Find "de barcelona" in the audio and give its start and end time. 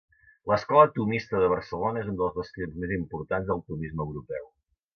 1.43-2.03